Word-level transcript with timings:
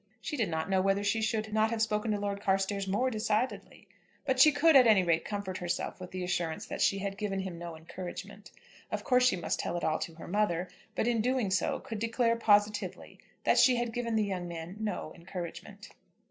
She 0.19 0.35
did 0.35 0.49
not 0.49 0.67
know 0.67 0.81
whether 0.81 1.03
she 1.03 1.21
should 1.21 1.53
not 1.53 1.69
have 1.69 1.79
spoken 1.79 2.09
to 2.09 2.17
Lord 2.19 2.41
Carstairs 2.41 2.87
more 2.87 3.11
decidedly. 3.11 3.87
But 4.25 4.39
she 4.39 4.51
could, 4.51 4.75
at 4.75 4.87
any 4.87 5.03
rate, 5.03 5.23
comfort 5.23 5.59
herself 5.59 5.99
with 5.99 6.09
the 6.09 6.23
assurance 6.23 6.65
that 6.65 6.81
she 6.81 6.97
had 6.97 7.19
given 7.19 7.41
him 7.41 7.59
no 7.59 7.77
encouragement. 7.77 8.49
Of 8.91 9.03
course 9.03 9.27
she 9.27 9.35
must 9.35 9.59
tell 9.59 9.77
it 9.77 9.83
all 9.83 9.99
to 9.99 10.15
her 10.15 10.27
mother, 10.27 10.69
but 10.95 11.05
in 11.07 11.21
doing 11.21 11.51
so 11.51 11.79
could 11.79 11.99
declare 11.99 12.35
positively 12.35 13.19
that 13.43 13.59
she 13.59 13.75
had 13.75 13.93
given 13.93 14.15
the 14.15 14.23
young 14.25 14.47
man 14.47 14.77
no 14.79 15.13
encouragement. 15.13 15.89